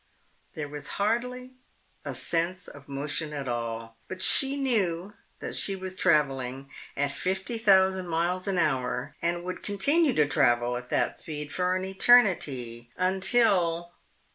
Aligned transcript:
_There 0.55 0.67
was 0.67 0.87
hardly 0.97 1.51
a 2.03 2.15
sense 2.15 2.67
of 2.67 2.87
motion 2.87 3.33
at 3.33 3.47
all, 3.47 3.97
but 4.07 4.23
she 4.23 4.57
knew 4.57 5.13
that 5.41 5.53
she 5.53 5.75
was 5.75 5.95
traveling 5.95 6.71
at 6.97 7.11
fifty 7.11 7.59
thousand 7.59 8.07
miles 8.07 8.47
an 8.47 8.57
hour 8.57 9.15
and 9.21 9.43
would 9.43 9.61
continue 9.61 10.13
to 10.13 10.27
travel 10.27 10.75
at 10.75 10.89
that 10.89 11.19
speed 11.19 11.51
for 11.51 11.75
an 11.75 11.85
eternity, 11.85 12.89
until.... 12.97 13.91